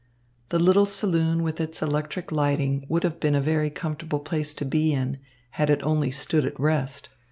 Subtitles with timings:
[0.49, 4.65] The little saloon with its electric lighting would have been a very comfortable place to
[4.65, 5.19] be in,
[5.51, 7.09] had it only stood at rest.